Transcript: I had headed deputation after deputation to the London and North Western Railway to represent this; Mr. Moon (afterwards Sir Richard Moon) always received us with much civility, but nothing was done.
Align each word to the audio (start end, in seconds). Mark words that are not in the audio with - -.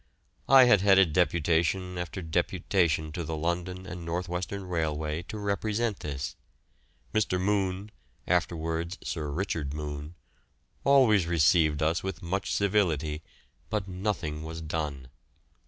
I 0.49 0.63
had 0.63 0.81
headed 0.81 1.13
deputation 1.13 1.95
after 1.99 2.23
deputation 2.23 3.11
to 3.11 3.23
the 3.23 3.35
London 3.37 3.85
and 3.85 4.03
North 4.03 4.27
Western 4.27 4.65
Railway 4.65 5.21
to 5.27 5.37
represent 5.37 5.99
this; 5.99 6.35
Mr. 7.13 7.39
Moon 7.39 7.91
(afterwards 8.25 8.97
Sir 9.03 9.29
Richard 9.29 9.75
Moon) 9.75 10.15
always 10.83 11.27
received 11.27 11.83
us 11.83 12.01
with 12.01 12.23
much 12.23 12.51
civility, 12.51 13.21
but 13.69 13.87
nothing 13.87 14.41
was 14.43 14.59
done. 14.59 15.09